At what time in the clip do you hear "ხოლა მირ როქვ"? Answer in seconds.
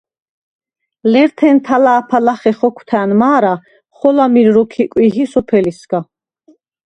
3.97-4.73